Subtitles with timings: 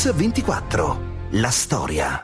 [0.00, 0.96] Mix24.
[1.32, 2.22] La storia.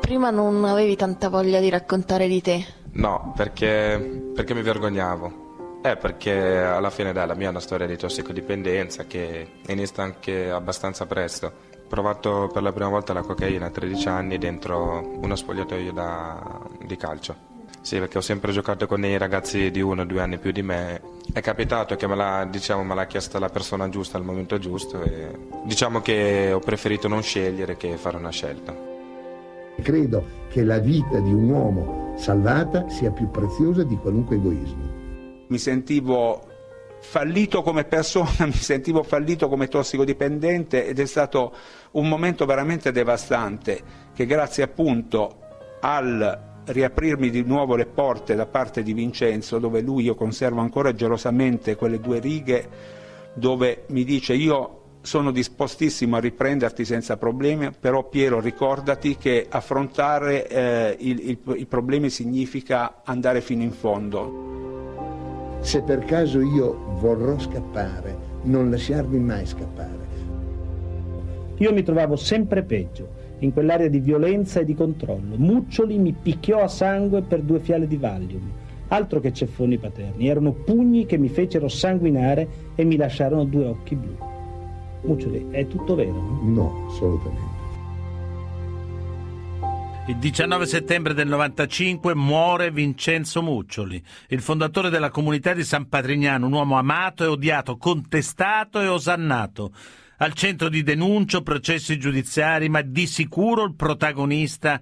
[0.00, 2.64] Prima non avevi tanta voglia di raccontare di te.
[2.92, 5.80] No, perché, perché mi vergognavo.
[5.82, 10.48] Eh, perché alla fine dai, la mia è una storia di tossicodipendenza che inizia anche
[10.48, 11.46] abbastanza presto.
[11.48, 16.58] Ho provato per la prima volta la cocaina a 13 anni dentro uno spogliatoio da,
[16.80, 17.49] di calcio.
[17.82, 20.62] Sì, perché ho sempre giocato con dei ragazzi di uno o due anni più di
[20.62, 21.00] me.
[21.32, 25.02] È capitato che me l'ha, diciamo, me l'ha chiesta la persona giusta al momento giusto
[25.02, 25.30] e
[25.64, 28.76] diciamo che ho preferito non scegliere che fare una scelta.
[29.80, 34.90] Credo che la vita di un uomo salvata sia più preziosa di qualunque egoismo
[35.50, 36.46] mi sentivo
[37.00, 41.52] fallito come persona, mi sentivo fallito come tossicodipendente ed è stato
[41.92, 43.80] un momento veramente devastante
[44.14, 45.38] che grazie appunto
[45.80, 50.94] al riaprirmi di nuovo le porte da parte di Vincenzo, dove lui io conservo ancora
[50.94, 52.98] gelosamente quelle due righe
[53.34, 60.46] dove mi dice io sono dispostissimo a riprenderti senza problemi, però Piero ricordati che affrontare
[60.48, 64.50] eh, il, il, i problemi significa andare fino in fondo
[65.60, 70.08] se per caso io vorrò scappare, non lasciarmi mai scappare.
[71.58, 73.08] Io mi trovavo sempre peggio,
[73.40, 75.36] in quell'area di violenza e di controllo.
[75.36, 78.50] Muccioli mi picchiò a sangue per due fiale di Valium.
[78.88, 83.94] Altro che ceffoni paterni, erano pugni che mi fecero sanguinare e mi lasciarono due occhi
[83.94, 84.16] blu.
[85.02, 86.12] Muccioli, è tutto vero?
[86.12, 87.58] No, no assolutamente.
[90.06, 96.46] Il 19 settembre del 95 muore Vincenzo Muccioli, il fondatore della comunità di San Patrignano,
[96.46, 99.70] un uomo amato e odiato, contestato e osannato.
[100.22, 104.78] Al centro di denuncio, processi giudiziari, ma di sicuro il protagonista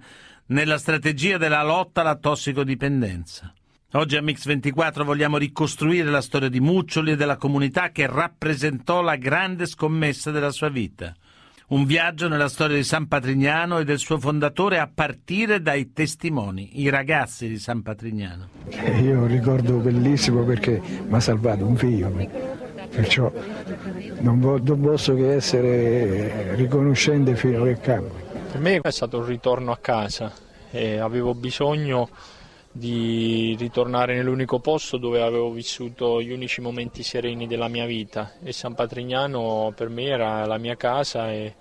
[0.47, 3.53] nella strategia della lotta alla tossicodipendenza.
[3.93, 9.15] Oggi a Mix24 vogliamo ricostruire la storia di Muccioli e della comunità che rappresentò la
[9.15, 11.15] grande scommessa della sua vita.
[11.67, 16.81] Un viaggio nella storia di San Patrignano e del suo fondatore a partire dai testimoni,
[16.81, 18.49] i ragazzi di San Patrignano.
[19.01, 22.09] Io ricordo bellissimo perché mi ha salvato un figlio,
[22.89, 23.31] perciò
[24.19, 28.27] non, vo- non posso che essere riconoscente fino a che cambio.
[28.51, 30.31] Per me è stato un ritorno a casa
[30.71, 32.09] e avevo bisogno
[32.71, 38.53] di ritornare nell'unico posto dove avevo vissuto gli unici momenti sereni della mia vita e
[38.53, 41.55] San Patrignano per me era la mia casa e,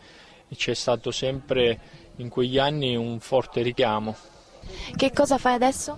[0.48, 1.78] e c'è stato sempre
[2.16, 4.14] in quegli anni un forte richiamo.
[4.94, 5.96] Che cosa fai adesso?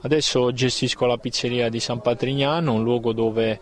[0.00, 3.60] Adesso gestisco la pizzeria di San Patrignano, un luogo dove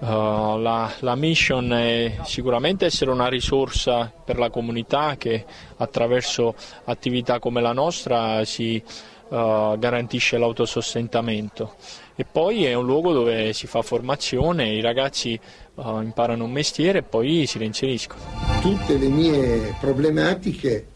[0.00, 5.44] uh, la, la, mission è sicuramente essere una risorsa per la comunità che
[5.76, 6.54] attraverso
[6.84, 8.82] attività come la nostra si
[9.28, 11.74] uh, garantisce l'autosostentamento
[12.14, 15.38] e poi è un luogo dove si fa formazione, i ragazzi
[15.74, 18.20] uh, imparano un mestiere e poi si reinseriscono.
[18.60, 20.88] Tutte le mie problematiche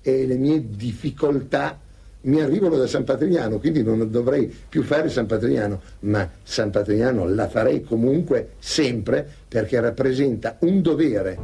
[0.00, 1.78] e le mie difficoltà
[2.22, 7.26] mi arrivano da San Patrignano, quindi non dovrei più fare San Patrignano, ma San Patrignano
[7.26, 11.38] la farei comunque sempre perché rappresenta un dovere.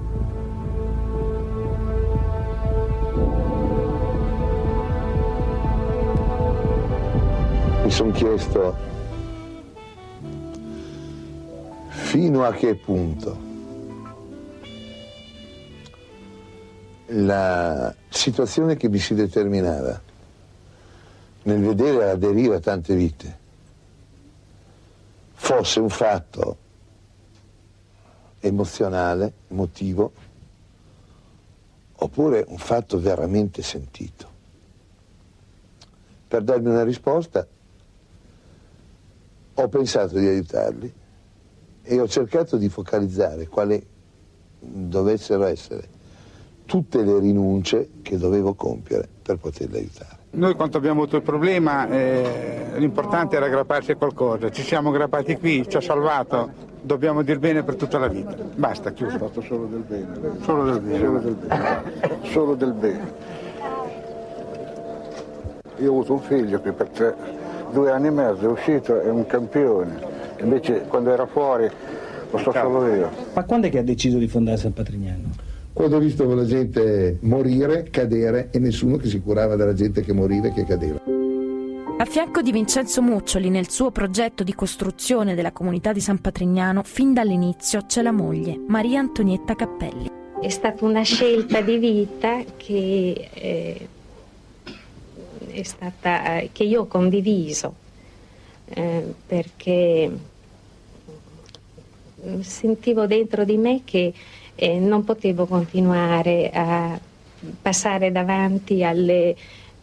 [7.84, 8.76] Mi sono chiesto
[11.88, 13.44] fino a che punto
[17.09, 20.03] la situazione che mi si determinava
[21.47, 23.45] nel vedere alla deriva tante vite
[25.33, 26.57] fosse un fatto
[28.41, 30.12] emozionale, emotivo,
[31.99, 34.34] oppure un fatto veramente sentito.
[36.27, 37.47] Per darmi una risposta
[39.55, 40.93] ho pensato di aiutarli
[41.83, 43.84] e ho cercato di focalizzare quali
[44.59, 45.89] dovessero essere
[46.65, 50.16] tutte le rinunce che dovevo compiere per poterli aiutare.
[50.31, 55.39] Noi quando abbiamo avuto il problema eh, l'importante era aggrapparsi a qualcosa, ci siamo aggrappati
[55.39, 56.51] qui, ci ha salvato,
[56.83, 58.34] dobbiamo dir bene per tutta la vita.
[58.54, 59.16] Basta, chiuso.
[59.18, 60.39] Fatto solo del bene.
[60.42, 60.98] Solo del bene.
[60.98, 61.83] Solo del bene.
[62.22, 63.12] solo del bene.
[65.78, 67.15] Io ho avuto un figlio che per tre
[67.72, 69.98] due anni e mezzo è uscito, è un campione,
[70.41, 71.68] invece quando era fuori
[72.30, 73.10] lo so solo io.
[73.34, 75.35] Ma quando è che ha deciso di fondare San Patrignano?
[75.77, 80.15] Quando ho visto la gente morire, cadere e nessuno che si curava della gente che
[80.15, 81.03] moriva e che cadeva.
[81.99, 86.83] A fianco di Vincenzo Muccioli nel suo progetto di costruzione della comunità di San Patrignano,
[86.83, 90.11] fin dall'inizio c'è la moglie, Maria Antonietta Cappelli.
[90.41, 93.89] È stata una scelta di vita che eh,
[95.49, 97.75] è stata, eh, che io ho condiviso,
[98.65, 100.11] eh, perché
[102.41, 104.15] sentivo dentro di me che
[104.56, 106.98] e non potevo continuare a
[107.62, 109.36] passare davanti alle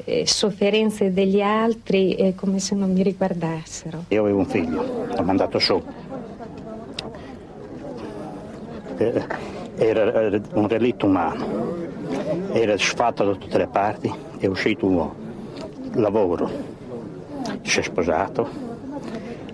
[0.05, 4.05] eh, sofferenze degli altri eh, come se non mi riguardassero.
[4.09, 5.81] Io avevo un figlio, l'ho mandato su.
[8.97, 11.75] Eh, era un relitto umano,
[12.51, 15.09] era sfatto da tutte le parti, è uscito un
[15.93, 16.49] lavoro,
[17.61, 18.47] si è sposato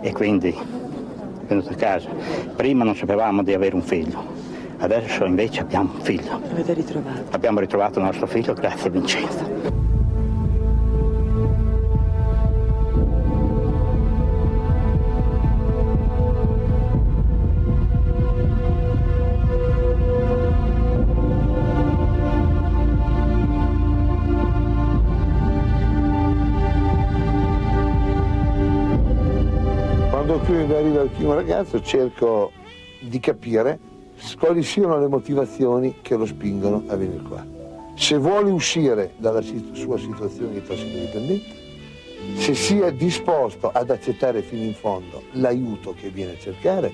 [0.01, 2.09] e quindi è venuto a casa.
[2.55, 4.23] Prima non sapevamo di avere un figlio,
[4.79, 6.39] adesso invece abbiamo un figlio.
[6.39, 7.23] L'avete ritrovato?
[7.31, 9.77] Abbiamo ritrovato il nostro figlio grazie a Vincenzo.
[30.49, 32.51] quando arriva il primo ragazzo cerco
[32.99, 33.88] di capire
[34.37, 37.45] quali siano le motivazioni che lo spingono a venire qua.
[37.95, 41.57] Se vuole uscire dalla sua situazione di tossicodipendente,
[42.35, 46.91] se sia disposto ad accettare fino in fondo l'aiuto che viene a cercare,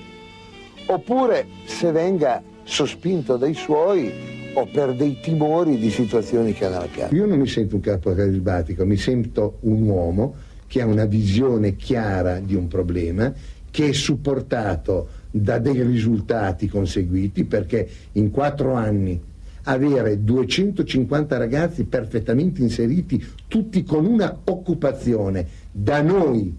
[0.86, 6.88] oppure se venga sospinto dai suoi o per dei timori di situazioni che ha nella
[6.90, 7.14] piazza.
[7.14, 10.34] Io non mi sento un capo carismatico, mi sento un uomo
[10.66, 13.32] che ha una visione chiara di un problema,
[13.70, 15.08] che è supportato
[15.42, 19.20] da dei risultati conseguiti, perché in quattro anni
[19.64, 26.54] avere 250 ragazzi perfettamente inseriti, tutti con una occupazione da noi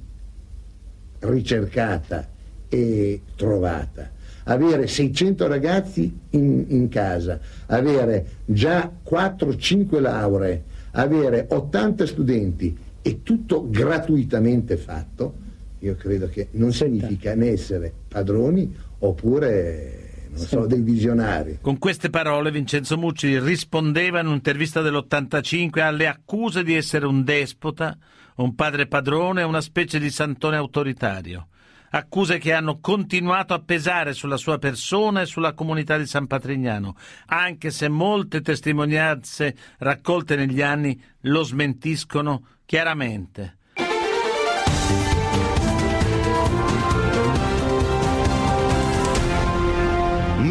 [1.19, 2.27] ricercata
[2.69, 4.11] e trovata,
[4.43, 13.69] avere 600 ragazzi in, in casa, avere già 4-5 lauree, avere 80 studenti e tutto
[13.69, 15.45] gratuitamente fatto,
[15.79, 21.59] io credo che non significa né essere padroni oppure non so, dei visionari.
[21.61, 27.97] Con queste parole Vincenzo Mucci rispondeva in un'intervista dell'85 alle accuse di essere un despota,
[28.35, 31.47] un padre padrone e una specie di santone autoritario.
[31.89, 36.95] Accuse che hanno continuato a pesare sulla sua persona e sulla comunità di San Patrignano,
[37.27, 43.55] anche se molte testimonianze raccolte negli anni lo smentiscono chiaramente.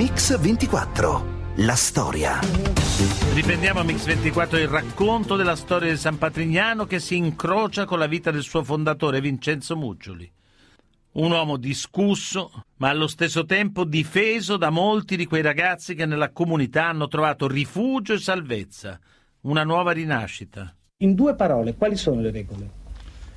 [0.09, 1.25] Mix 24.
[1.57, 2.39] La storia.
[3.35, 7.99] Riprendiamo a Mix 24 il racconto della storia di San Patrignano che si incrocia con
[7.99, 10.31] la vita del suo fondatore Vincenzo Muggioli.
[11.15, 16.31] Un uomo discusso, ma allo stesso tempo difeso da molti di quei ragazzi che nella
[16.31, 19.01] comunità hanno trovato rifugio e salvezza,
[19.41, 20.73] una nuova rinascita.
[20.99, 22.71] In due parole, quali sono le regole?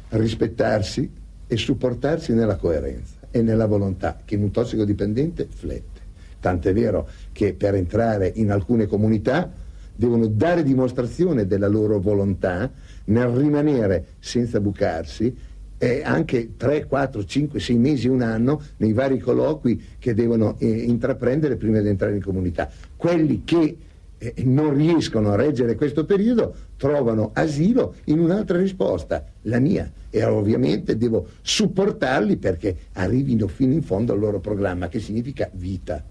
[0.10, 1.12] Rispettarsi
[1.48, 5.99] e supportarsi nella coerenza e nella volontà che in un tossicodipendente flette.
[6.40, 9.52] Tant'è vero che per entrare in alcune comunità
[9.96, 12.72] devono dare dimostrazione della loro volontà
[13.06, 15.36] nel rimanere senza bucarsi
[15.78, 20.68] e anche 3, 4, 5, 6 mesi, un anno nei vari colloqui che devono eh,
[20.68, 22.70] intraprendere prima di entrare in comunità.
[22.96, 23.78] Quelli che
[24.18, 30.24] eh, non riescono a reggere questo periodo trovano asilo in un'altra risposta, la mia, e
[30.26, 36.04] ovviamente devo supportarli perché arrivino fino in fondo al loro programma, che significa vita.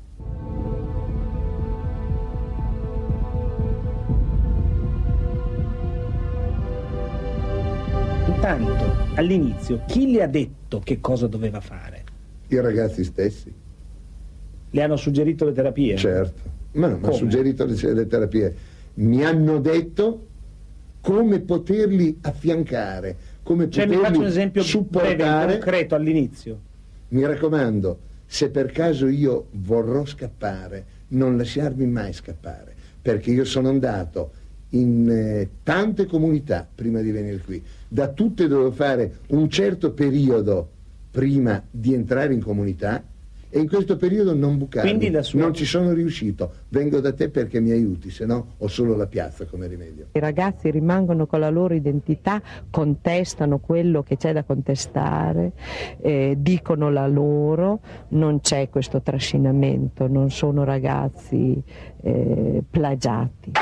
[8.50, 12.02] Intanto, all'inizio, chi le ha detto che cosa doveva fare?
[12.46, 13.52] I ragazzi stessi.
[14.70, 15.96] Le hanno suggerito le terapie?
[15.96, 16.40] Certo,
[16.72, 18.56] ma non mi hanno suggerito le, le terapie.
[18.94, 20.26] Mi hanno detto
[21.02, 25.16] come poterli affiancare, come cioè, poterli mi faccio un esempio supportare.
[25.16, 26.60] breve, concreto all'inizio.
[27.08, 33.68] Mi raccomando, se per caso io vorrò scappare, non lasciarmi mai scappare, perché io sono
[33.68, 34.32] andato
[34.70, 40.70] in eh, tante comunità prima di venire qui, da tutte dovevo fare un certo periodo
[41.10, 43.02] prima di entrare in comunità
[43.50, 45.40] e in questo periodo non bucarmi, sua...
[45.40, 49.06] non ci sono riuscito, vengo da te perché mi aiuti, se no ho solo la
[49.06, 50.08] piazza come rimedio.
[50.12, 55.52] I ragazzi rimangono con la loro identità, contestano quello che c'è da contestare,
[56.02, 61.62] eh, dicono la loro, non c'è questo trascinamento, non sono ragazzi
[62.02, 63.52] eh, plagiati.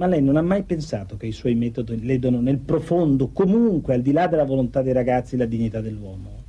[0.00, 4.00] Ma lei non ha mai pensato che i suoi metodi ledono nel profondo, comunque al
[4.00, 6.42] di là della volontà dei ragazzi, la dignità dell'uomo?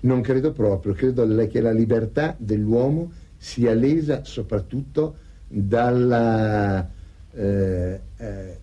[0.00, 6.88] Non credo proprio, credo che la libertà dell'uomo sia lesa soprattutto dalla,
[7.34, 8.58] eh, eh,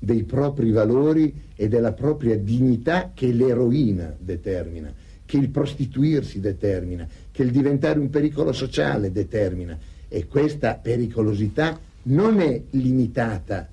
[0.00, 4.92] dei propri valori e della propria dignità che l'eroina determina,
[5.24, 9.78] che il prostituirsi determina, che il diventare un pericolo sociale determina.
[10.08, 13.68] E questa pericolosità non è limitata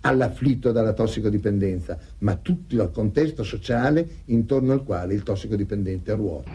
[0.00, 6.50] all'afflitto dalla tossicodipendenza, ma tutto il contesto sociale intorno al quale il tossicodipendente ruota.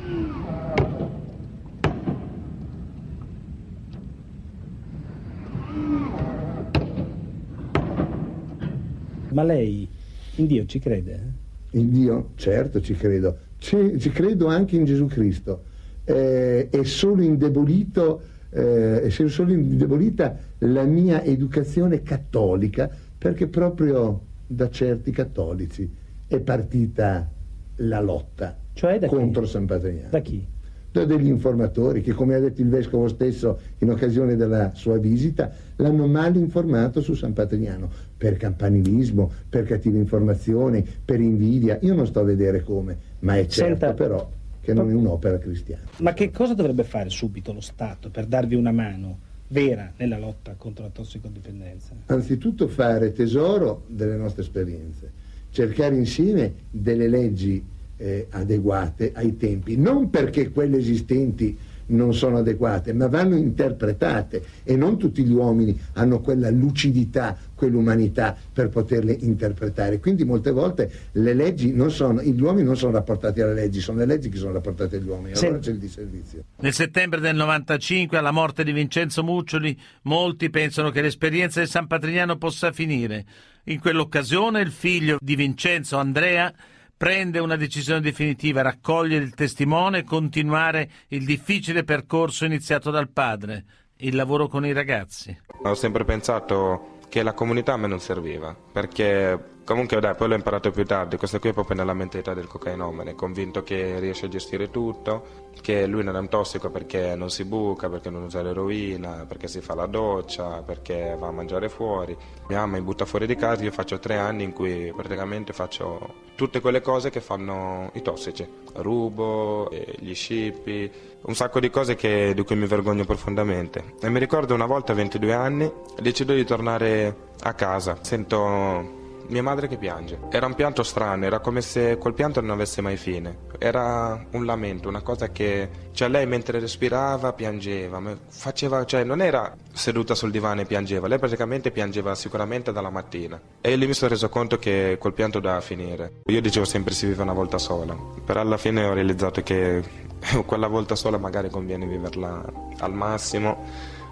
[9.30, 9.88] Ma lei
[10.36, 11.42] in Dio ci crede?
[11.72, 12.30] In Dio?
[12.36, 13.38] Certo ci credo.
[13.58, 15.64] Ci, ci credo anche in Gesù Cristo.
[16.06, 18.22] Eh, è solo indebolito,
[18.54, 25.92] eh, è solo indebolita la mia educazione cattolica perché proprio da certi cattolici
[26.28, 27.30] è partita
[27.78, 30.10] la lotta cioè contro San Patrignano.
[30.10, 30.46] Da chi?
[30.92, 35.52] Da degli informatori che, come ha detto il vescovo stesso in occasione della sua visita,
[35.78, 41.80] l'hanno mal informato su San Patrignano per campanilismo, per cattiva informazione, per invidia.
[41.82, 44.30] Io non sto a vedere come, ma è certo Senta, però
[44.64, 45.84] che non è un'opera cristiana.
[45.98, 50.56] Ma che cosa dovrebbe fare subito lo Stato per darvi una mano vera nella lotta
[50.58, 51.94] contro la tossicodipendenza?
[52.06, 55.12] Anzitutto fare tesoro delle nostre esperienze,
[55.52, 57.62] cercare insieme delle leggi
[57.98, 61.58] eh, adeguate ai tempi, non perché quelle esistenti
[61.94, 68.36] non sono adeguate, ma vanno interpretate e non tutti gli uomini hanno quella lucidità, quell'umanità
[68.52, 70.00] per poterle interpretare.
[70.00, 74.00] Quindi molte volte le leggi non sono, gli uomini non sono rapportati alle leggi, sono
[74.00, 76.44] le leggi che sono rapportate agli uomini, allora c'è il disservizio.
[76.60, 81.88] Nel settembre del 95, alla morte di Vincenzo Muccioli, molti pensano che l'esperienza di San
[81.88, 83.26] Patrignano possa finire.
[83.66, 86.54] In quell'occasione il figlio di Vincenzo, Andrea,
[86.96, 93.66] prende una decisione definitiva, raccogliere il testimone e continuare il difficile percorso iniziato dal padre,
[93.98, 95.38] il lavoro con i ragazzi.
[95.64, 100.34] Ho sempre pensato che la comunità a me non serviva, perché comunque dai, poi l'ho
[100.34, 104.30] imparato più tardi, questo qui è proprio nella mentalità del cocainomane, convinto che riesce a
[104.30, 108.42] gestire tutto, che lui non è un tossico perché non si buca, perché non usa
[108.42, 112.18] l'eroina, perché si fa la doccia, perché va a mangiare fuori.
[112.48, 116.16] Mia mamma mi butta fuori di casa, io faccio tre anni in cui praticamente faccio
[116.34, 120.92] tutte quelle cose che fanno i tossici, rubo, eh, gli scippi,
[121.26, 123.96] un sacco di cose che, di cui mi vergogno profondamente.
[124.02, 129.44] E mi ricordo una volta a 22 anni, decido di tornare a casa, sento mia
[129.44, 130.20] madre che piange.
[130.30, 133.40] Era un pianto strano, era come se quel pianto non avesse mai fine.
[133.58, 139.56] Era un lamento, una cosa che cioè lei mentre respirava piangeva, faceva, cioè non era
[139.72, 143.40] seduta sul divano e piangeva, lei praticamente piangeva sicuramente dalla mattina.
[143.62, 146.22] E lì mi sono reso conto che quel pianto doveva finire.
[146.26, 149.84] Io dicevo sempre si vive una volta sola, però alla fine ho realizzato che
[150.46, 152.44] quella volta sola magari conviene viverla
[152.80, 153.64] al massimo,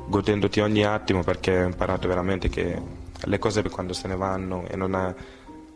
[0.08, 4.76] godendoti ogni attimo perché ho imparato veramente che le cose quando se ne vanno e
[4.76, 5.14] non, ha,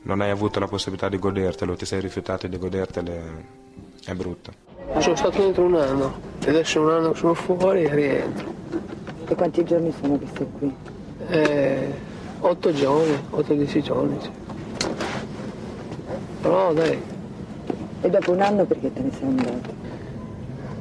[0.03, 3.45] non hai avuto la possibilità di godertelo, ti sei rifiutato di godertele,
[4.05, 4.51] è brutto.
[4.99, 8.53] Sono stato dentro un anno e adesso un anno che sono fuori e rientro.
[9.27, 10.75] E quanti giorni sono che sei qui?
[11.27, 11.93] Eh,
[12.39, 14.17] 8 giorni, 8-10 giorni.
[14.21, 14.29] Sì.
[16.41, 17.01] Però dai.
[18.01, 19.83] E dopo un anno perché te ne sei andato?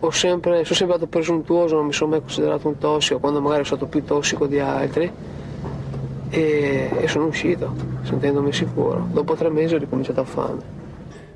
[0.00, 3.64] Ho sempre, sono sempre stato presuntuoso, non mi sono mai considerato un tossico, quando magari
[3.64, 5.10] sono stato più tossico di altri
[6.34, 7.72] e, e sono uscito
[8.02, 9.06] sentendomi sicuro.
[9.12, 10.82] Dopo tre mesi ho ricominciato a fame.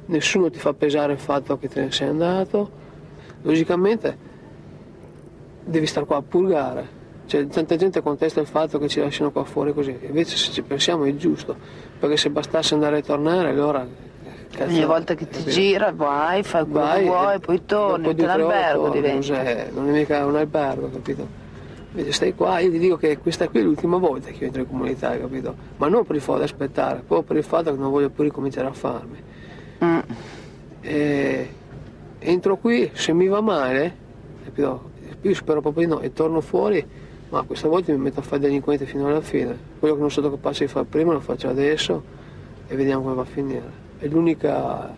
[0.07, 2.71] Nessuno ti fa pesare il fatto che te ne sei andato.
[3.43, 4.27] Logicamente
[5.65, 6.97] devi stare qua a purgare.
[7.27, 10.63] Cioè, tanta gente contesta il fatto che ci lasciano qua fuori così, invece se ci
[10.63, 11.55] pensiamo è giusto,
[11.99, 13.87] perché se bastasse andare e tornare allora...
[14.51, 18.25] Cazzo, Ogni volta che ti gira vai, fai quello vai, che vuoi, poi torni, in
[18.25, 19.67] albergo diventa.
[19.75, 21.48] Non è mica un albergo, capito?
[21.99, 24.61] Invece stai qua, io ti dico che questa qui è l'ultima volta che io entro
[24.61, 25.53] in comunità, capito?
[25.79, 28.23] Ma non per il fatto di aspettare, proprio per il fatto che non voglio più
[28.23, 29.19] ricominciare a farmi.
[29.85, 29.99] Mm.
[30.81, 31.49] E
[32.21, 33.97] entro qui, se mi va male,
[34.45, 34.91] capito?
[35.23, 36.87] Io spero proprio di no, e torno fuori,
[37.31, 39.59] ma questa volta mi metto a fare delinquente fino alla fine.
[39.81, 42.01] Quello che non sono stato capace di fare prima lo faccio adesso
[42.69, 43.73] e vediamo come va a finire.
[43.99, 44.95] È l'unica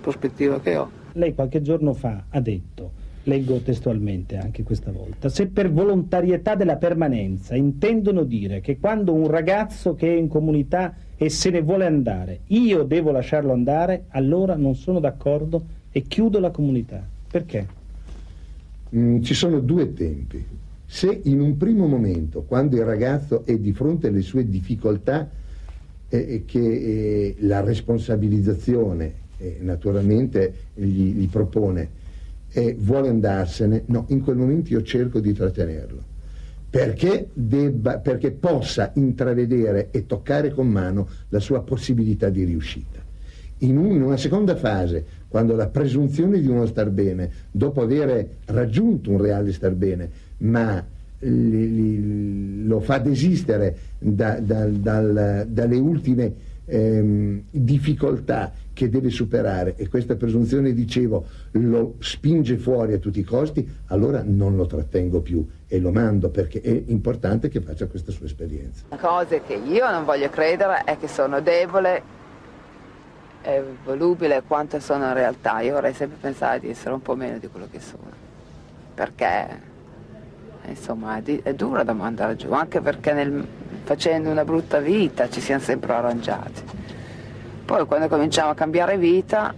[0.00, 0.90] prospettiva che ho.
[1.12, 6.76] Lei qualche giorno fa ha detto leggo testualmente anche questa volta, se per volontarietà della
[6.76, 11.86] permanenza intendono dire che quando un ragazzo che è in comunità e se ne vuole
[11.86, 17.04] andare, io devo lasciarlo andare, allora non sono d'accordo e chiudo la comunità.
[17.30, 17.66] Perché?
[18.94, 20.44] Mm, ci sono due tempi.
[20.84, 25.28] Se in un primo momento, quando il ragazzo è di fronte alle sue difficoltà,
[26.08, 32.04] eh, che eh, la responsabilizzazione eh, naturalmente gli, gli propone,
[32.56, 36.02] e vuole andarsene, no, in quel momento io cerco di trattenerlo,
[36.70, 43.04] perché, debba, perché possa intravedere e toccare con mano la sua possibilità di riuscita.
[43.58, 48.26] In, un, in una seconda fase, quando la presunzione di uno star bene, dopo aver
[48.46, 50.08] raggiunto un reale star bene,
[50.38, 50.82] ma
[51.18, 56.34] li, li, lo fa desistere da, da, dal, dalle ultime
[56.66, 63.24] ehm, difficoltà che deve superare e questa presunzione, dicevo, lo spinge fuori a tutti i
[63.24, 68.12] costi, allora non lo trattengo più e lo mando perché è importante che faccia questa
[68.12, 68.84] sua esperienza.
[69.00, 72.14] Cose che io non voglio credere è che sono debole
[73.40, 75.60] e volubile quanto sono in realtà.
[75.60, 78.10] Io vorrei sempre pensare di essere un po' meno di quello che sono,
[78.94, 79.74] perché
[80.68, 83.46] insomma è, è dura da mandare giù, anche perché nel,
[83.84, 86.62] facendo una brutta vita ci siamo sempre arrangiati.
[87.64, 89.54] Poi quando cominciamo a cambiare vita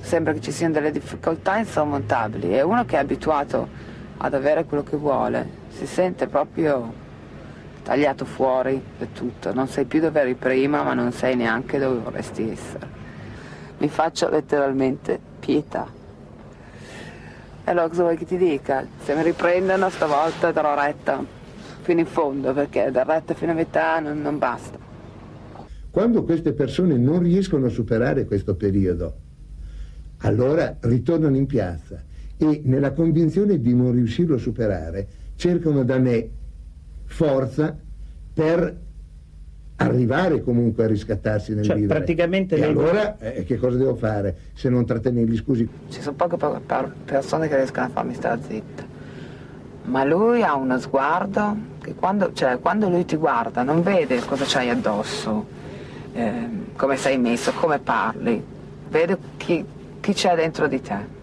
[0.00, 3.68] sembra che ci siano delle difficoltà insormontabili e uno che è abituato
[4.18, 7.00] ad avere quello che vuole si sente proprio
[7.82, 11.98] tagliato fuori da tutto, non sei più dove eri prima ma non sei neanche dove
[11.98, 13.00] vorresti essere.
[13.78, 16.00] Mi faccio letteralmente pietà.
[17.64, 18.84] Allora cosa vuoi che ti dica?
[19.04, 21.24] Se mi riprendono stavolta darò retta
[21.82, 24.78] fino in fondo perché dar retta fino a metà non, non basta.
[25.88, 29.14] Quando queste persone non riescono a superare questo periodo,
[30.18, 32.02] allora ritornano in piazza
[32.36, 36.30] e nella convinzione di non riuscirlo a superare cercano da me
[37.04, 37.76] forza
[38.34, 38.76] per
[39.76, 41.98] arrivare comunque a riscattarsi nel cioè, vivere.
[41.98, 42.68] Praticamente e lei...
[42.68, 45.36] allora eh, che cosa devo fare se non trattenerli?
[45.36, 45.68] Scusi.
[45.88, 46.36] Ci sono poche
[47.04, 48.90] persone che riescono a farmi stare zitta.
[49.84, 54.44] Ma lui ha uno sguardo che quando, cioè, quando lui ti guarda non vede cosa
[54.46, 55.44] c'hai addosso,
[56.12, 58.42] eh, come sei messo, come parli,
[58.88, 59.64] vede chi,
[59.98, 61.20] chi c'è dentro di te.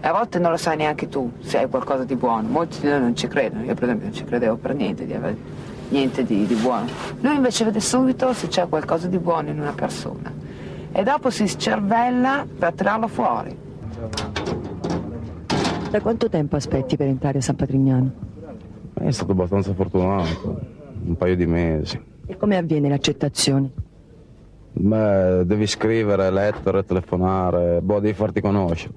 [0.00, 2.46] E a volte non lo sai neanche tu se hai qualcosa di buono.
[2.46, 5.12] Molti di noi non ci credono, io per esempio non ci credevo per niente di
[5.12, 5.57] avere
[5.88, 6.86] niente di, di buono.
[7.20, 10.32] Lui invece vede subito se c'è qualcosa di buono in una persona
[10.92, 13.56] e dopo si scervella per tirarlo fuori.
[15.90, 18.10] Da quanto tempo aspetti per entrare a San Patrignano?
[18.94, 20.60] È stato abbastanza fortunato,
[21.04, 22.00] un paio di mesi.
[22.26, 23.70] E come avviene l'accettazione?
[24.72, 28.92] Beh, devi scrivere, lettere, telefonare, boh, devi farti conoscere.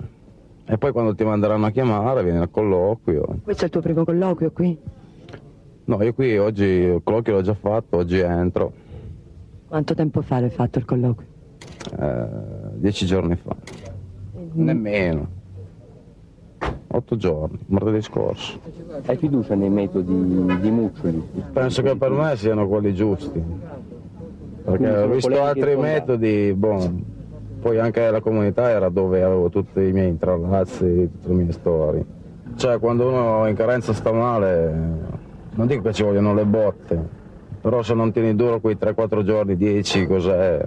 [0.66, 3.40] E poi quando ti manderanno a chiamare vieni al colloquio.
[3.44, 4.78] Questo è il tuo primo colloquio qui?
[5.86, 8.74] No, io qui oggi il colloquio l'ho già fatto, oggi entro.
[9.68, 11.28] Quanto tempo fa l'hai fatto il colloquio?
[12.00, 12.28] Eh,
[12.76, 13.56] dieci giorni fa.
[14.38, 14.64] Mm.
[14.64, 15.40] Nemmeno.
[16.94, 18.60] Otto giorni, martedì scorso.
[19.06, 20.14] Hai fiducia nei metodi
[20.60, 21.24] di Muccioli?
[21.54, 23.42] Penso che per me siano quelli giusti
[24.64, 27.04] perché ho visto altri metodi, bon,
[27.60, 32.06] poi anche la comunità era dove avevo tutti i miei intrallazzi, tutte le mie storie.
[32.56, 35.21] Cioè quando uno in carenza sta male,
[35.54, 37.00] non dico che ci vogliono le botte,
[37.62, 40.66] però se non tieni duro quei 3-4 giorni, 10, cos'è?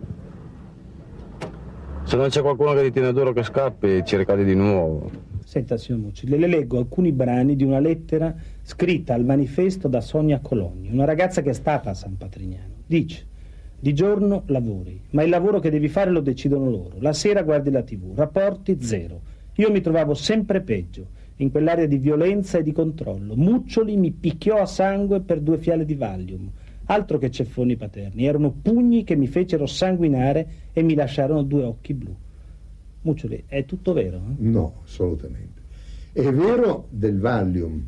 [2.05, 5.11] Se non c'è qualcuno che ti tiene duro che scappi, ci ricadi di nuovo.
[5.45, 10.41] Senta, signor Mucci, le leggo alcuni brani di una lettera scritta al manifesto da Sonia
[10.41, 12.73] Cologni, una ragazza che è stata a San Patrignano.
[12.87, 13.27] Dice
[13.85, 16.97] di giorno lavori, ma il lavoro che devi fare lo decidono loro.
[17.01, 19.21] La sera guardi la tv, rapporti zero.
[19.57, 23.35] Io mi trovavo sempre peggio, in quell'area di violenza e di controllo.
[23.35, 26.51] Muccioli mi picchiò a sangue per due fiale di Valium.
[26.87, 31.95] Altro che ceffoni paterni, erano pugni che mi fecero sanguinare e mi lasciarono due occhi
[31.95, 32.15] blu.
[33.03, 34.17] Muccioli, è tutto vero?
[34.17, 34.35] Eh?
[34.39, 35.63] No, assolutamente.
[36.13, 37.85] È vero del Valium,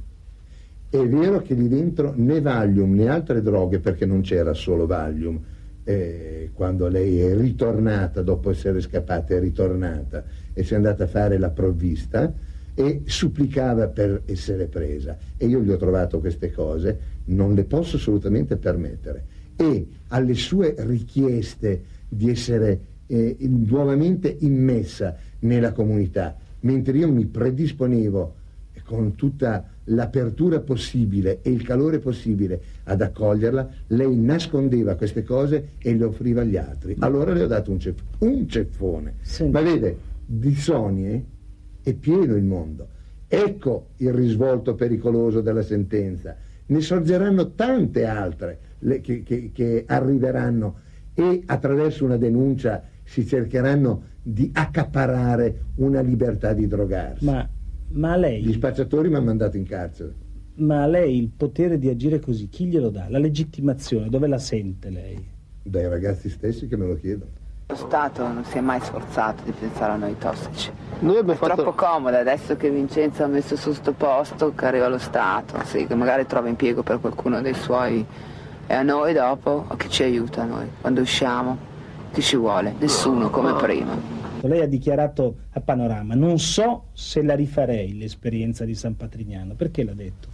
[0.88, 5.40] è vero che lì dentro né Valium né altre droghe, perché non c'era solo Valium,
[5.84, 11.06] eh, quando lei è ritornata, dopo essere scappata, è ritornata e si è andata a
[11.06, 12.32] fare la provvista
[12.78, 15.16] e supplicava per essere presa.
[15.38, 19.24] E io gli ho trovato queste cose, non le posso assolutamente permettere.
[19.56, 28.34] E alle sue richieste di essere eh, nuovamente immessa nella comunità, mentre io mi predisponevo
[28.84, 35.94] con tutta l'apertura possibile e il calore possibile ad accoglierla, lei nascondeva queste cose e
[35.96, 36.94] le offriva agli altri.
[36.98, 39.14] Allora le ho dato un, cef- un ceffone.
[39.22, 39.48] Sì.
[39.48, 41.24] Ma vede, di sonie
[41.86, 42.88] è pieno il mondo.
[43.28, 46.36] Ecco il risvolto pericoloso della sentenza.
[46.66, 50.80] Ne sorgeranno tante altre le, che, che, che arriveranno
[51.14, 57.24] e attraverso una denuncia si cercheranno di accaparare una libertà di drogarsi.
[57.24, 57.48] Ma
[57.90, 58.42] ma lei...
[58.42, 60.12] Gli spacciatori mi hanno mandato in carcere.
[60.56, 63.08] Ma a lei il potere di agire così, chi glielo dà?
[63.08, 65.24] La legittimazione, dove la sente lei?
[65.62, 67.30] Dai ragazzi stessi che me lo chiedono.
[67.68, 70.70] Lo Stato non si è mai sforzato di pensare a noi tossici.
[71.00, 71.62] Noi abbiamo è fatto...
[71.62, 75.84] troppo comodo adesso che Vincenzo ha messo su sto posto che arriva lo Stato, sì,
[75.84, 78.06] che magari trova impiego per qualcuno dei suoi
[78.68, 81.58] e a noi dopo chi ci aiuta a noi quando usciamo?
[82.12, 82.72] Chi ci vuole?
[82.78, 83.98] Nessuno come prima.
[84.42, 89.54] Lei ha dichiarato a Panorama, non so se la rifarei l'esperienza di San Patrignano.
[89.54, 90.28] Perché l'ha detto?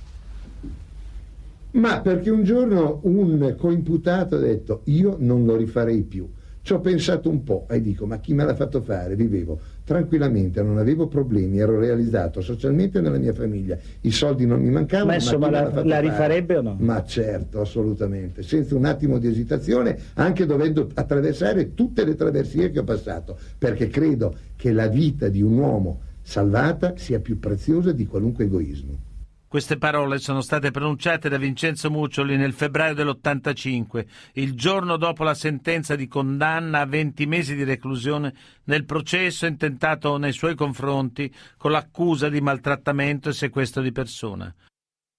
[1.70, 6.28] Ma perché un giorno un coimputato ha detto io non lo rifarei più.
[6.64, 9.16] Ci ho pensato un po' e dico ma chi me l'ha fatto fare?
[9.16, 14.70] Vivevo tranquillamente, non avevo problemi, ero realizzato socialmente nella mia famiglia, i soldi non mi
[14.70, 15.08] mancavano.
[15.08, 16.76] Ma insomma ma la, la rifarebbe o no?
[16.78, 22.78] Ma certo, assolutamente, senza un attimo di esitazione, anche dovendo attraversare tutte le traversie che
[22.78, 28.06] ho passato, perché credo che la vita di un uomo salvata sia più preziosa di
[28.06, 29.10] qualunque egoismo.
[29.52, 35.34] Queste parole sono state pronunciate da Vincenzo Muccioli nel febbraio dell'85, il giorno dopo la
[35.34, 38.32] sentenza di condanna a 20 mesi di reclusione
[38.64, 44.50] nel processo intentato nei suoi confronti con l'accusa di maltrattamento e sequestro di persona.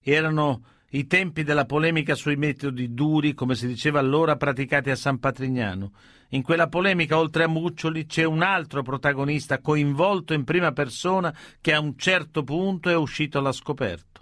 [0.03, 5.19] Erano i tempi della polemica sui metodi duri, come si diceva allora, praticati a San
[5.19, 5.91] Patrignano.
[6.29, 11.71] In quella polemica, oltre a Muccioli, c'è un altro protagonista coinvolto in prima persona che
[11.71, 14.12] a un certo punto è uscito alla scoperta.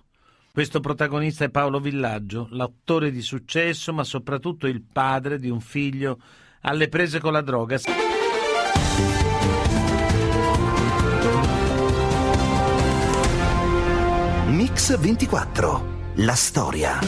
[0.53, 6.19] Questo protagonista è Paolo Villaggio, l'attore di successo, ma soprattutto il padre di un figlio
[6.63, 7.79] alle prese con la droga.
[14.47, 16.99] Mix 24, la storia.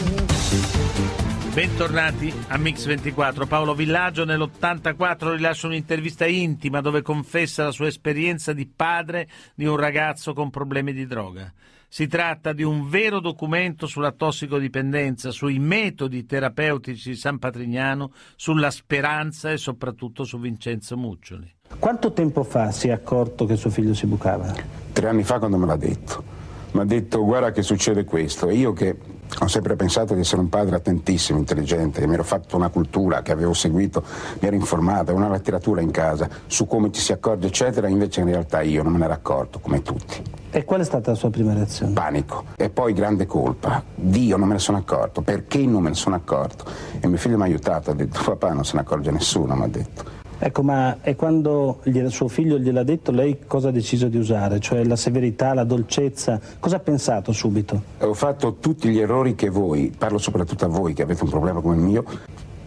[1.52, 3.46] Bentornati a Mix24.
[3.46, 9.76] Paolo Villaggio nell'84 rilascia un'intervista intima dove confessa la sua esperienza di padre di un
[9.76, 11.52] ragazzo con problemi di droga.
[11.94, 18.72] Si tratta di un vero documento sulla tossicodipendenza, sui metodi terapeutici di San Patrignano, sulla
[18.72, 21.54] speranza e soprattutto su Vincenzo Muccioli.
[21.78, 24.52] Quanto tempo fa si è accorto che suo figlio si bucava?
[24.92, 26.24] Tre anni fa quando me l'ha detto.
[26.72, 28.98] Mi ha detto guarda che succede questo e io che
[29.40, 33.22] ho sempre pensato di essere un padre attentissimo, intelligente, che mi ero fatto una cultura,
[33.22, 34.02] che avevo seguito,
[34.38, 38.26] mi ero informato, una letteratura in casa su come ci si accorge, eccetera, invece in
[38.26, 40.22] realtà io non me ne ero accorto, come tutti.
[40.50, 41.92] E qual è stata la sua prima reazione?
[41.92, 42.44] Panico.
[42.56, 43.82] E poi grande colpa.
[43.92, 45.20] Dio non me ne sono accorto.
[45.20, 46.64] Perché non me ne sono accorto?
[47.00, 49.64] E mio figlio mi ha aiutato, ha detto papà non se ne accorge nessuno, mi
[49.64, 50.22] ha detto.
[50.46, 54.60] Ecco, ma e quando suo figlio gliel'ha detto, lei cosa ha deciso di usare?
[54.60, 56.38] Cioè la severità, la dolcezza?
[56.60, 57.80] Cosa ha pensato subito?
[58.00, 61.62] Ho fatto tutti gli errori che voi, parlo soprattutto a voi che avete un problema
[61.62, 62.04] come il mio,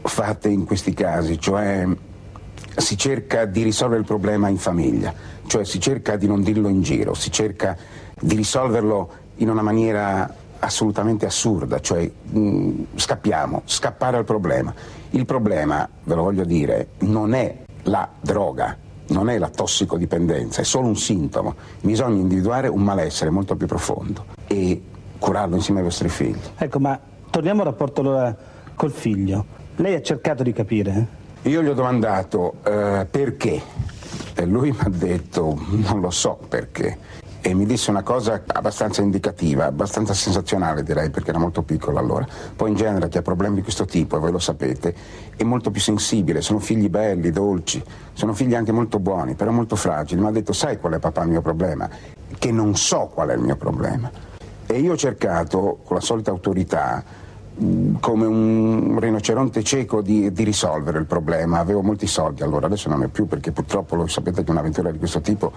[0.01, 1.87] fate in questi casi, cioè
[2.75, 5.13] si cerca di risolvere il problema in famiglia,
[5.45, 7.77] cioè si cerca di non dirlo in giro, si cerca
[8.19, 14.73] di risolverlo in una maniera assolutamente assurda, cioè mh, scappiamo, scappare al problema.
[15.11, 20.63] Il problema, ve lo voglio dire, non è la droga, non è la tossicodipendenza, è
[20.63, 21.55] solo un sintomo.
[21.81, 24.81] Bisogna individuare un malessere molto più profondo e
[25.19, 26.39] curarlo insieme ai vostri figli.
[26.57, 28.35] Ecco, ma torniamo al rapporto allora
[28.75, 29.45] col figlio.
[29.77, 31.25] Lei ha cercato di capire?
[31.43, 33.61] Io gli ho domandato eh, perché
[34.39, 36.97] e lui mi ha detto non lo so perché
[37.47, 42.27] e mi disse una cosa abbastanza indicativa, abbastanza sensazionale direi perché era molto piccolo allora.
[42.53, 44.93] Poi in genere chi ha problemi di questo tipo, e voi lo sapete,
[45.33, 47.81] è molto più sensibile, sono figli belli, dolci,
[48.11, 50.19] sono figli anche molto buoni, però molto fragili.
[50.19, 51.89] Mi ha detto sai qual è papà il mio problema?
[52.37, 54.11] Che non so qual è il mio problema.
[54.65, 57.01] E io ho cercato con la solita autorità
[58.01, 61.59] come un rinoceronte cieco di, di, risolvere il problema.
[61.59, 64.97] Avevo molti soldi allora, adesso non ho più perché purtroppo lo sapete che un'avventura di
[64.97, 65.51] questo tipo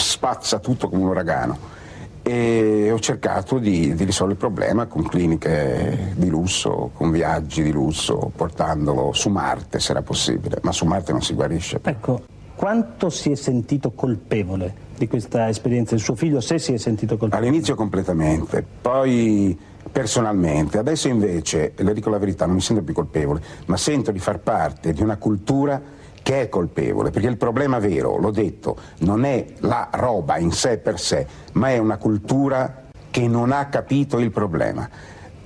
[0.00, 1.78] spazza tutto come un uragano.
[2.22, 7.72] E ho cercato di, di risolvere il problema con cliniche di lusso, con viaggi di
[7.72, 11.80] lusso, portandolo su Marte se era possibile, ma su Marte non si guarisce.
[11.82, 12.22] Ecco,
[12.54, 17.16] quanto si è sentito colpevole di questa esperienza il suo figlio, se si è sentito
[17.16, 17.48] colpevole?
[17.48, 19.58] All'inizio completamente, poi
[19.90, 20.76] personalmente.
[20.76, 24.40] Adesso invece, le dico la verità, non mi sento più colpevole, ma sento di far
[24.40, 25.80] parte di una cultura
[26.22, 30.78] che è colpevole, perché il problema vero, l'ho detto, non è la roba in sé
[30.78, 34.88] per sé, ma è una cultura che non ha capito il problema.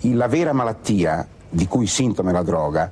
[0.01, 2.91] La vera malattia di cui sintomo è la droga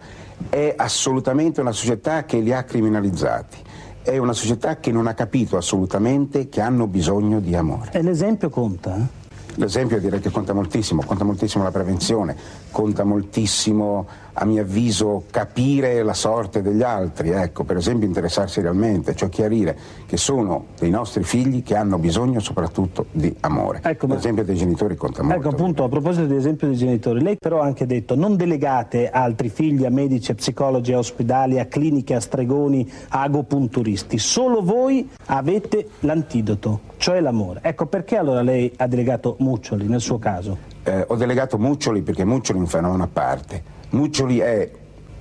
[0.48, 3.58] è assolutamente una società che li ha criminalizzati.
[4.02, 7.90] È una società che non ha capito assolutamente che hanno bisogno di amore.
[7.92, 9.20] E l'esempio conta?
[9.56, 12.34] L'esempio direi che conta moltissimo, conta moltissimo la prevenzione,
[12.70, 19.14] conta moltissimo a mio avviso, capire la sorte degli altri, ecco, per esempio interessarsi realmente,
[19.14, 23.80] cioè chiarire che sono dei nostri figli che hanno bisogno soprattutto di amore.
[23.82, 25.38] Ecco, per esempio dei genitori conta molto.
[25.38, 29.48] Ecco appunto, a proposito dell'esempio dei genitori, lei però ha anche detto non delegate altri
[29.48, 35.08] figli a medici, a psicologi, a ospedali, a cliniche, a stregoni, a agopunturisti, solo voi
[35.26, 37.60] avete l'antidoto, cioè l'amore.
[37.62, 40.70] Ecco perché allora lei ha delegato Muccioli nel suo caso?
[40.84, 43.80] Eh, ho delegato Muccioli perché Muccioli è un fenomeno a parte.
[43.92, 44.70] Muccioli è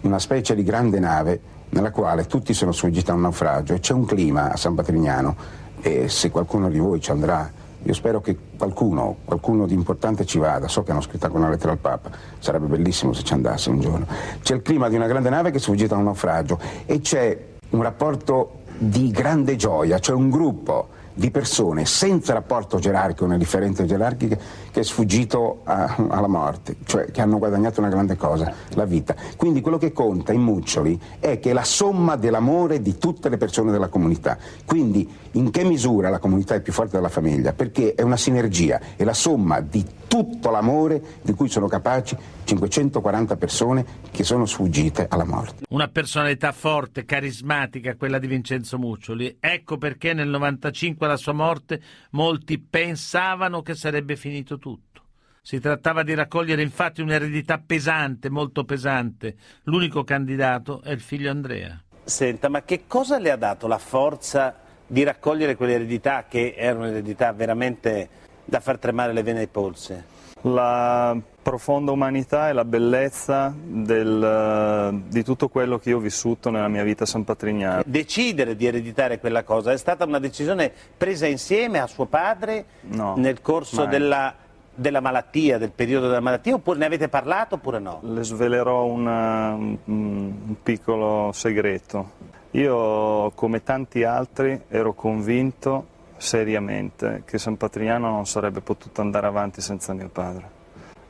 [0.01, 3.93] una specie di grande nave nella quale tutti sono sfuggiti a un naufragio e c'è
[3.93, 5.35] un clima a San Patrignano
[5.81, 7.51] e se qualcuno di voi ci andrà,
[7.83, 11.49] io spero che qualcuno, qualcuno di importante ci vada, so che hanno scritto anche una
[11.49, 14.05] lettera al Papa, sarebbe bellissimo se ci andasse un giorno.
[14.41, 17.47] C'è il clima di una grande nave che è sfuggita a un naufragio e c'è
[17.71, 23.85] un rapporto di grande gioia, cioè un gruppo di persone senza rapporto gerarchico né differenze
[23.85, 24.39] gerarchiche
[24.71, 29.15] che è sfuggito a, alla morte, cioè che hanno guadagnato una grande cosa, la vita.
[29.35, 33.37] Quindi quello che conta in Muccioli è che è la somma dell'amore di tutte le
[33.37, 34.37] persone della comunità.
[34.65, 37.53] Quindi in che misura la comunità è più forte della famiglia?
[37.53, 43.37] Perché è una sinergia, è la somma di tutto l'amore di cui sono capaci 540
[43.37, 45.63] persone che sono sfuggite alla morte.
[45.69, 49.37] Una personalità forte, carismatica, quella di Vincenzo Muccioli.
[49.39, 55.03] Ecco perché nel 95 alla sua morte molti pensavano che sarebbe finito tutto.
[55.41, 59.35] Si trattava di raccogliere infatti un'eredità pesante, molto pesante.
[59.63, 61.81] L'unico candidato è il figlio Andrea.
[62.03, 67.31] Senta, ma che cosa le ha dato la forza di raccogliere quell'eredità che era un'eredità
[67.31, 68.09] veramente
[68.51, 69.95] da far tremare le vene ai polsi?
[70.41, 76.67] La profonda umanità e la bellezza del, di tutto quello che io ho vissuto nella
[76.67, 77.83] mia vita sanpatrignana.
[77.85, 83.13] Decidere di ereditare quella cosa è stata una decisione presa insieme a suo padre no,
[83.15, 84.35] nel corso della,
[84.75, 88.01] della, malattia, del periodo della malattia, oppure ne avete parlato oppure no?
[88.03, 92.19] Le svelerò una, un, un piccolo segreto.
[92.51, 95.90] Io, come tanti altri, ero convinto
[96.21, 100.59] seriamente che San Patrignano non sarebbe potuto andare avanti senza mio padre.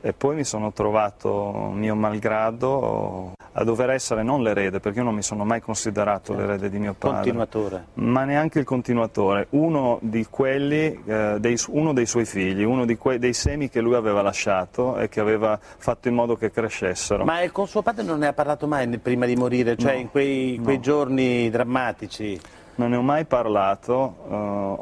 [0.03, 5.13] E poi mi sono trovato, mio malgrado, a dover essere non l'erede, perché io non
[5.13, 6.41] mi sono mai considerato certo.
[6.41, 7.17] l'erede di mio padre.
[7.17, 7.85] Continuatore.
[7.95, 13.19] Ma neanche il continuatore, uno di quelli, eh, dei, uno dei suoi figli, uno que,
[13.19, 17.23] dei semi che lui aveva lasciato e che aveva fatto in modo che crescessero.
[17.23, 20.09] Ma con suo padre non ne ha parlato mai prima di morire, cioè no, in
[20.09, 20.81] quei, quei no.
[20.81, 22.39] giorni drammatici?
[22.81, 23.93] Non ne ho mai parlato,
[24.27, 24.33] uh,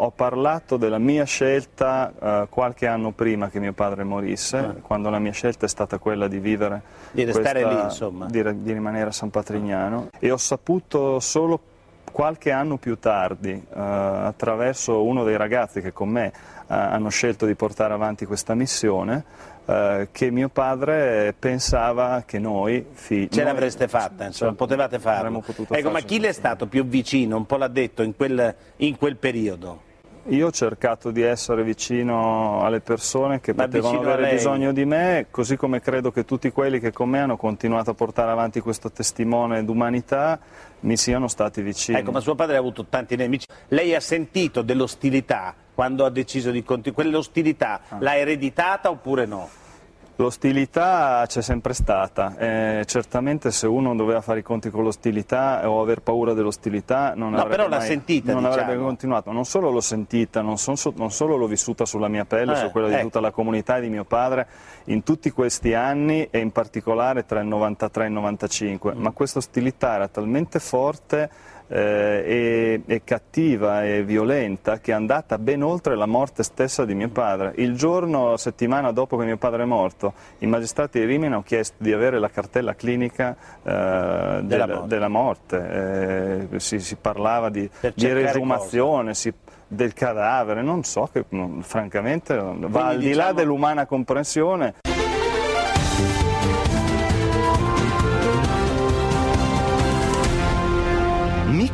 [0.02, 4.76] ho parlato della mia scelta uh, qualche anno prima che mio padre morisse, ah.
[4.82, 6.82] quando la mia scelta è stata quella di vivere,
[7.12, 11.60] di restare questa, lì insomma, di, di, rimanere a San Patrignano e ho saputo solo
[12.10, 16.32] qualche anno più tardi, uh, attraverso uno dei ragazzi che con me
[16.70, 19.24] hanno scelto di portare avanti questa missione,
[19.66, 23.28] eh, che mio padre pensava che noi figli...
[23.30, 25.44] Ce l'avreste fatta, insomma, potevate farlo.
[25.70, 28.98] Ecco, ma chi le è stato più vicino, un po' l'ha detto, in quel, in
[28.98, 29.88] quel periodo?
[30.30, 35.28] Io ho cercato di essere vicino alle persone che Ma potevano avere bisogno di me,
[35.32, 38.92] così come credo che tutti quelli che con me hanno continuato a portare avanti questo
[38.92, 40.40] testimone d'umanità
[40.82, 41.98] mi siano stati vicini.
[41.98, 43.48] Ecco, ma suo padre ha avuto tanti nemici.
[43.70, 47.04] Lei ha sentito dell'ostilità quando ha deciso di continuare?
[47.04, 47.98] Quell'ostilità ah.
[48.02, 49.48] l'ha ereditata oppure no?
[50.18, 55.80] L'ostilità c'è sempre stata, eh, certamente se uno doveva fare i conti con l'ostilità o
[55.80, 58.62] aver paura dell'ostilità non, no, avrebbe, mai, sentita, non diciamo.
[58.62, 62.52] avrebbe continuato, non solo l'ho sentita, non, son, non solo l'ho vissuta sulla mia pelle,
[62.52, 63.04] eh, su quella di ecco.
[63.04, 64.48] tutta la comunità e di mio padre
[64.88, 68.98] in tutti questi anni e in particolare tra il 93 e il 95, mm.
[69.00, 71.30] ma questa ostilità era talmente forte
[71.70, 77.10] e, e, cattiva e violenta che è andata ben oltre la morte stessa di mio
[77.10, 77.54] padre.
[77.58, 81.44] Il giorno, la settimana dopo che mio padre è morto, i magistrati di Rimini hanno
[81.44, 84.88] chiesto di avere la cartella clinica eh, della, morte.
[84.88, 86.48] Della morte.
[86.52, 89.32] Eh, si, si, parlava di, di resumazione, si,
[89.68, 91.24] del cadavere, non so, che,
[91.62, 94.74] francamente va al di là diciamo dell'umana comprensione.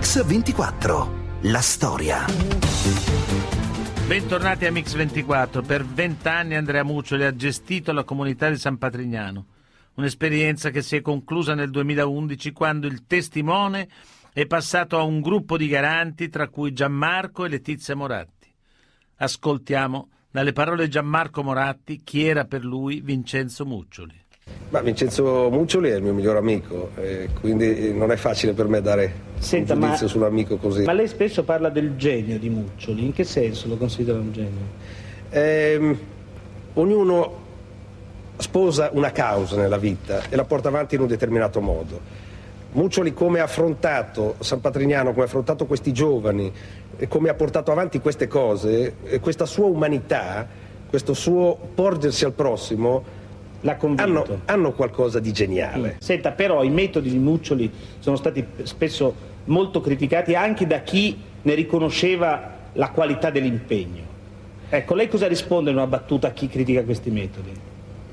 [0.05, 1.39] Mix 24.
[1.45, 2.25] La storia.
[4.05, 5.63] Bentornati a Mix 24.
[5.63, 9.47] Per vent'anni Andrea Muccioli ha gestito la comunità di San Patrignano.
[9.95, 13.89] Un'esperienza che si è conclusa nel 2011 quando il testimone
[14.31, 18.53] è passato a un gruppo di garanti tra cui Gianmarco e Letizia Moratti.
[19.15, 24.24] Ascoltiamo dalle parole Gianmarco Moratti chi era per lui Vincenzo Muccioli.
[24.75, 28.81] Ma Vincenzo Muccioli è il mio miglior amico, eh, quindi non è facile per me
[28.81, 30.83] dare Senta, un giudizio ma, sull'amico così.
[30.83, 34.61] Ma lei spesso parla del genio di Muccioli, in che senso lo considera un genio?
[35.29, 35.97] Eh,
[36.73, 37.43] ognuno
[38.35, 42.01] sposa una causa nella vita e la porta avanti in un determinato modo.
[42.73, 46.51] Muccioli come ha affrontato San Patrignano, come ha affrontato questi giovani,
[46.97, 50.45] e come ha portato avanti queste cose, questa sua umanità,
[50.89, 53.14] questo suo porgersi al prossimo,
[53.95, 55.97] hanno, hanno, qualcosa di geniale.
[55.99, 61.53] Senta, però i metodi di Muccioli sono stati spesso molto criticati anche da chi ne
[61.53, 64.13] riconosceva la qualità dell'impegno.
[64.69, 67.51] Ecco, lei cosa risponde in una battuta a chi critica questi metodi?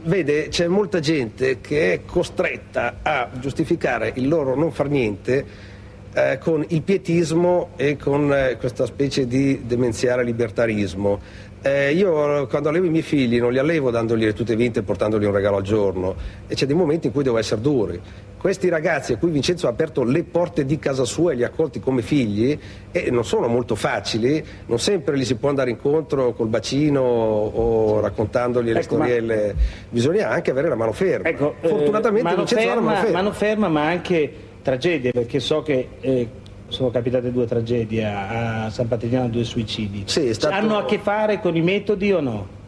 [0.04, 5.70] Vede, c'è molta gente che è costretta a giustificare il loro non far niente
[6.12, 11.20] eh, con il pietismo e con eh, questa specie di demenziale libertarismo.
[11.64, 14.82] Eh, io quando allevo i miei figli non li allevo dandogli le tutte vinte e
[14.82, 16.16] portandogli un regalo al giorno
[16.48, 18.00] e c'è dei momenti in cui devo essere duri.
[18.36, 21.46] Questi ragazzi a cui Vincenzo ha aperto le porte di casa sua e li ha
[21.46, 22.58] accolti come figli
[22.90, 28.00] e non sono molto facili, non sempre li si può andare incontro col bacino o
[28.00, 29.62] raccontandogli ecco, le storielle, ma...
[29.88, 31.28] bisogna anche avere la mano ferma.
[31.28, 33.16] Ecco, eh, Fortunatamente eh, Vincenzo ferma, ha la mano ferma.
[33.18, 36.28] Mano ferma ma anche tragedie perché so che eh,
[36.72, 40.04] sono capitate due tragedie a, San Patrignano, due suicidi.
[40.06, 40.54] Sì, stato...
[40.54, 42.60] Hanno a che fare con i metodi o no?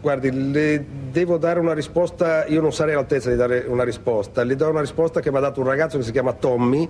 [0.00, 4.56] Guardi, le devo dare una risposta, io non sarei all'altezza di dare una risposta, le
[4.56, 6.88] do una risposta che mi ha dato un ragazzo che si chiama Tommy,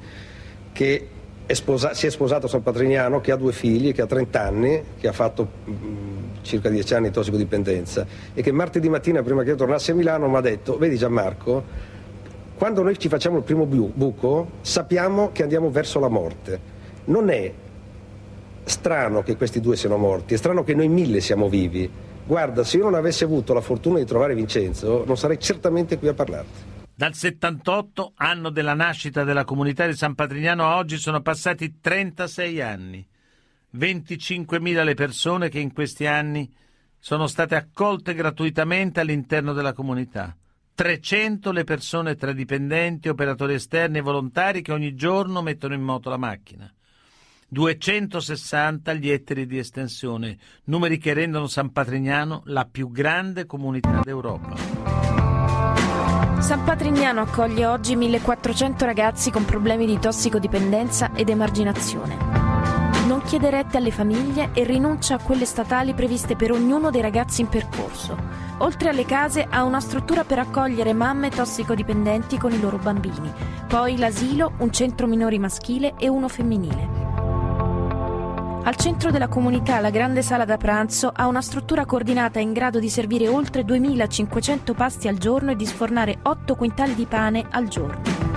[0.73, 1.09] che
[1.45, 4.41] è sposa- si è sposato a San Patrignano, che ha due figli, che ha 30
[4.41, 9.23] anni, che ha fatto mh, mm, circa 10 anni di tossicodipendenza e che martedì mattina,
[9.23, 11.65] prima che io tornassi a Milano, mi ha detto, vedi Gianmarco,
[12.61, 16.61] quando noi ci facciamo il primo buco sappiamo che andiamo verso la morte.
[17.07, 17.51] Non è
[18.65, 21.91] strano che questi due siano morti, è strano che noi mille siamo vivi
[22.27, 26.09] Guarda, se io non avessi avuto la fortuna di trovare Vincenzo, non sarei certamente qui
[26.09, 26.61] a parlarti.
[26.95, 32.61] Dal 78, anno della nascita della comunità di San Patrignano, a oggi sono passati 36
[32.61, 33.05] anni.
[33.77, 36.49] 25.000 le persone che in questi anni
[36.99, 40.37] sono state accolte gratuitamente all'interno della comunità.
[40.81, 46.09] 300 le persone tra dipendenti, operatori esterni e volontari che ogni giorno mettono in moto
[46.09, 46.73] la macchina.
[47.49, 54.57] 260 gli ettari di estensione, numeri che rendono San Patrignano la più grande comunità d'Europa.
[56.39, 62.40] San Patrignano accoglie oggi 1400 ragazzi con problemi di tossicodipendenza ed emarginazione.
[63.11, 67.41] Non chiede rette alle famiglie e rinuncia a quelle statali previste per ognuno dei ragazzi
[67.41, 68.17] in percorso.
[68.59, 73.29] Oltre alle case ha una struttura per accogliere mamme tossicodipendenti con i loro bambini,
[73.67, 76.89] poi l'asilo, un centro minori maschile e uno femminile.
[78.63, 82.79] Al centro della comunità la grande sala da pranzo ha una struttura coordinata in grado
[82.79, 87.67] di servire oltre 2500 pasti al giorno e di sfornare 8 quintali di pane al
[87.67, 88.30] giorno.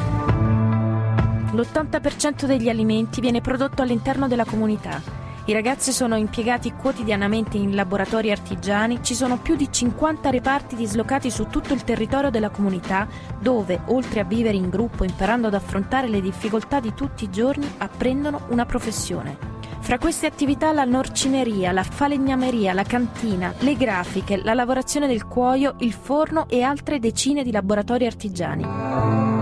[1.53, 5.01] L'80% degli alimenti viene prodotto all'interno della comunità.
[5.45, 11.29] I ragazzi sono impiegati quotidianamente in laboratori artigiani, ci sono più di 50 reparti dislocati
[11.29, 13.07] su tutto il territorio della comunità
[13.39, 17.69] dove, oltre a vivere in gruppo imparando ad affrontare le difficoltà di tutti i giorni,
[17.77, 19.51] apprendono una professione.
[19.81, 25.75] Fra queste attività la norcineria, la falegnameria, la cantina, le grafiche, la lavorazione del cuoio,
[25.79, 29.32] il forno e altre decine di laboratori artigiani.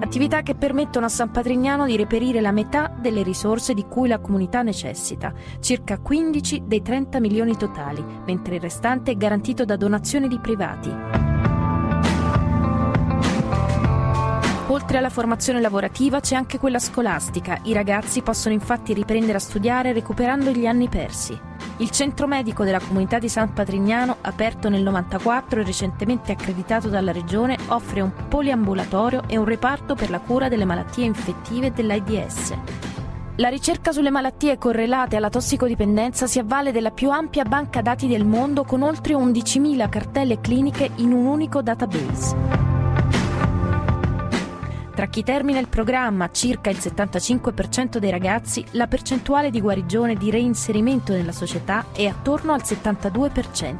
[0.00, 4.18] Attività che permettono a San Patrignano di reperire la metà delle risorse di cui la
[4.18, 10.28] comunità necessita, circa 15 dei 30 milioni totali, mentre il restante è garantito da donazioni
[10.28, 10.92] di privati.
[14.68, 17.60] Oltre alla formazione lavorativa c'è anche quella scolastica.
[17.64, 21.52] I ragazzi possono infatti riprendere a studiare recuperando gli anni persi.
[21.78, 27.10] Il centro medico della comunità di San Patrignano, aperto nel 94 e recentemente accreditato dalla
[27.10, 32.54] regione, offre un poliambulatorio e un reparto per la cura delle malattie infettive dell'AIDS.
[33.38, 38.24] La ricerca sulle malattie correlate alla tossicodipendenza si avvale della più ampia banca dati del
[38.24, 42.73] mondo con oltre 11.000 cartelle cliniche in un unico database.
[45.04, 50.16] Tra chi termina il programma, circa il 75% dei ragazzi, la percentuale di guarigione e
[50.16, 53.76] di reinserimento nella società è attorno al 72%.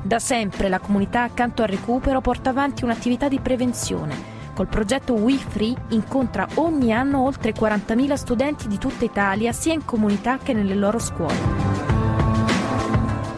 [0.00, 4.16] Da sempre la comunità accanto al recupero porta avanti un'attività di prevenzione.
[4.54, 9.84] Col progetto We Free incontra ogni anno oltre 40.000 studenti di tutta Italia sia in
[9.84, 11.87] comunità che nelle loro scuole.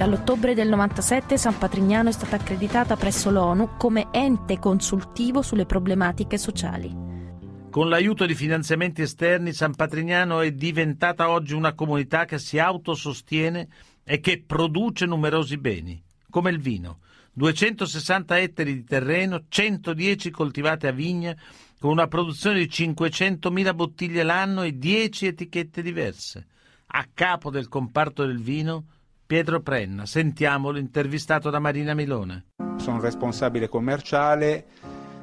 [0.01, 6.39] Dall'ottobre del 97 San Patrignano è stata accreditata presso l'ONU come ente consultivo sulle problematiche
[6.39, 6.91] sociali.
[7.69, 13.69] Con l'aiuto di finanziamenti esterni, San Patrignano è diventata oggi una comunità che si autosostiene
[14.03, 17.01] e che produce numerosi beni, come il vino.
[17.35, 21.37] 260 ettari di terreno, 110 coltivate a vigna,
[21.79, 26.47] con una produzione di 500.000 bottiglie l'anno e 10 etichette diverse.
[26.87, 28.87] A capo del comparto del vino
[29.31, 30.07] Pietro Prenna.
[30.07, 32.47] Sentiamolo intervistato da Marina Milone.
[32.79, 34.65] Sono responsabile commerciale,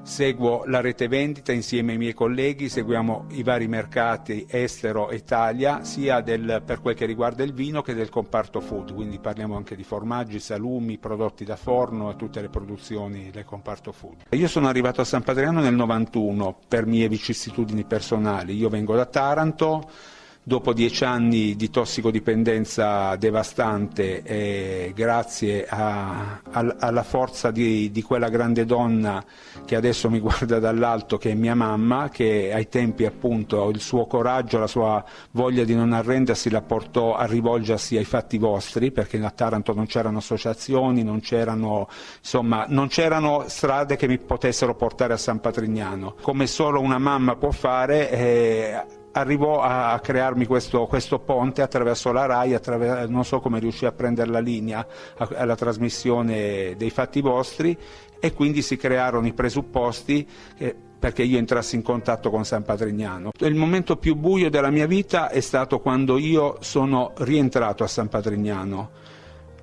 [0.01, 5.83] seguo la rete vendita insieme ai miei colleghi, seguiamo i vari mercati estero e Italia,
[5.83, 9.75] sia del, per quel che riguarda il vino che del comparto food, quindi parliamo anche
[9.75, 14.23] di formaggi, salumi, prodotti da forno e tutte le produzioni del comparto food.
[14.29, 19.05] Io sono arrivato a San Patriano nel 91 per mie vicissitudini personali, io vengo da
[19.05, 20.15] Taranto,
[20.47, 28.29] dopo dieci anni di tossicodipendenza devastante e grazie a, a, alla forza di, di, quella
[28.29, 29.21] grande donna
[29.65, 34.05] che adesso mi guarda dall'alto che è mia mamma che ai tempi appunto il suo
[34.05, 39.21] coraggio, la sua voglia di non arrendersi la portò a rivolgersi ai fatti vostri perché
[39.21, 41.89] a Taranto non c'erano associazioni, non c'erano,
[42.19, 46.15] insomma, non c'erano strade che mi potessero portare a San Patrignano.
[46.21, 48.85] Come solo una mamma può fare eh,
[49.20, 53.91] arrivò a crearmi questo, questo, ponte attraverso la RAI, attraverso, non so come riuscì a
[53.91, 54.86] prendere la linea
[55.18, 57.78] alla trasmissione dei fatti vostri
[58.20, 63.32] e quindi si crearono i presupposti eh, perché io entrassi in contatto con San Patrignano.
[63.39, 68.09] Il momento più buio della mia vita è stato quando io sono rientrato a San
[68.09, 68.89] Patrignano,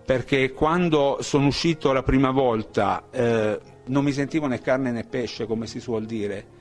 [0.04, 5.46] perché quando sono uscito la prima volta eh, non mi sentivo né carne né pesce,
[5.46, 6.53] come si suol dire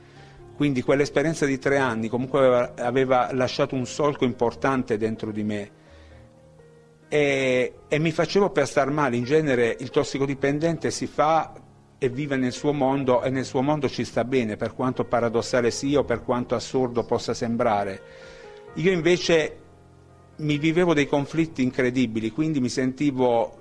[0.55, 5.71] quindi quell'esperienza di tre anni comunque aveva, aveva, lasciato un solco importante dentro di me
[7.13, 9.17] e, e mi facevo per star male.
[9.17, 11.53] In genere il tossicodipendente si fa
[11.99, 15.69] e vive nel suo mondo e nel suo mondo ci sta bene, per quanto paradossale
[15.69, 18.01] sia o per quanto assurdo possa sembrare.
[18.73, 19.57] Io invece
[20.37, 23.59] mi vivevo dei conflitti incredibili, quindi mi sentivo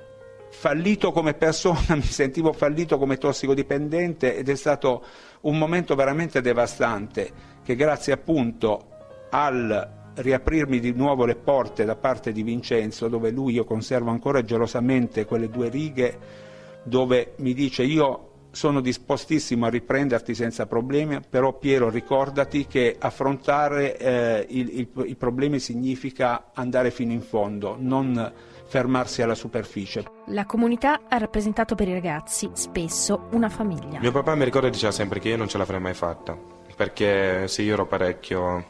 [0.51, 5.05] fallito come persona, mi sentivo fallito come tossicodipendente ed è stato
[5.43, 8.89] un momento veramente devastante che grazie appunto
[9.31, 14.43] al riaprirmi di nuovo le porte da parte di Vincenzo, dove lui io conservo ancora
[14.43, 16.19] gelosamente quelle due righe
[16.83, 23.97] dove mi dice io sono dispostissimo a riprenderti senza problemi, però Piero ricordati che affrontare
[23.97, 28.33] eh, i problemi significa andare fino in fondo, non
[28.73, 30.07] fermarsi alla superficie.
[30.29, 34.01] La comunità ha rappresentato per i ragazzi spesso una famiglia.
[34.01, 36.39] Mio papà mi ricorda e diceva sempre che io non ce l'avrei mai fatta,
[36.75, 38.65] perché sì, io ero parecchio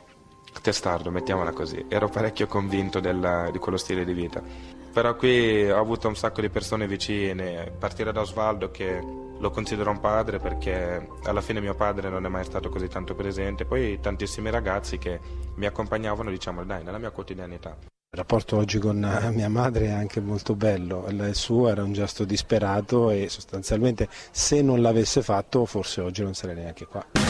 [0.61, 4.43] testardo, mettiamola così, ero parecchio convinto del, di quello stile di vita.
[4.93, 9.01] Però qui ho avuto un sacco di persone vicine, a partire da Osvaldo che
[9.39, 13.15] lo considero un padre perché alla fine mio padre non è mai stato così tanto
[13.15, 15.21] presente, poi tantissimi ragazzi che
[15.55, 17.92] mi accompagnavano diciamo dai nella mia quotidianità.
[18.15, 21.95] Il rapporto oggi con eh, mia madre è anche molto bello, il suo era un
[21.95, 27.22] gesto disperato e sostanzialmente se non l'avesse fatto forse oggi non sarei neanche qua.